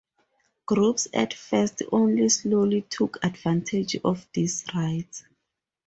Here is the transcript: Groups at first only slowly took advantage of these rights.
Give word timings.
Groups 0.65 1.07
at 1.13 1.35
first 1.35 1.83
only 1.91 2.27
slowly 2.29 2.81
took 2.89 3.19
advantage 3.23 3.97
of 4.03 4.25
these 4.33 4.65
rights. 4.73 5.25